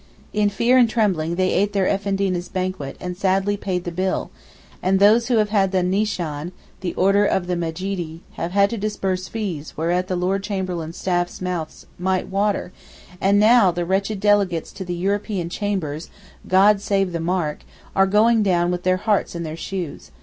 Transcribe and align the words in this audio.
In 0.33 0.49
fear 0.49 0.79
and 0.79 0.89
trembling 0.89 1.35
they 1.35 1.51
ate 1.53 1.73
their 1.73 1.85
Effendina's 1.85 2.49
banquet 2.49 2.97
and 2.99 3.15
sadly 3.15 3.55
paid 3.55 3.83
the 3.83 3.91
bill: 3.91 4.31
and 4.81 4.97
those 4.99 5.27
who 5.27 5.37
have 5.37 5.49
had 5.49 5.71
the 5.71 5.83
Nishan 5.83 6.53
(the 6.79 6.95
order 6.95 7.23
of 7.23 7.45
the 7.45 7.55
Mejeedee) 7.55 8.21
have 8.31 8.49
had 8.51 8.71
to 8.71 8.79
disburse 8.79 9.27
fees 9.27 9.77
whereat 9.77 10.07
the 10.07 10.15
Lord 10.15 10.41
Chamberlain's 10.41 10.97
staff's 10.97 11.39
mouths 11.39 11.85
might 11.99 12.29
water, 12.29 12.71
and 13.21 13.39
now 13.39 13.69
the 13.69 13.85
wretched 13.85 14.19
delegates 14.19 14.71
to 14.71 14.83
the 14.83 14.97
Egyptian 14.99 15.49
Chambers 15.49 16.09
(God 16.47 16.81
save 16.81 17.11
the 17.11 17.19
mark) 17.19 17.59
are 17.95 18.07
going 18.07 18.41
down 18.41 18.71
with 18.71 18.81
their 18.81 18.97
hearts 18.97 19.35
in 19.35 19.43
their 19.43 19.55
shoes. 19.55 20.09